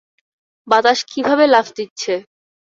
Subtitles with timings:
[0.67, 2.13] বাতাসে কীভাবে লাফ দিচ্ছে!